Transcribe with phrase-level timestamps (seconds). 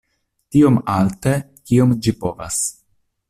[0.55, 1.35] Tiom alte,
[1.71, 2.61] kiom ĝi povas.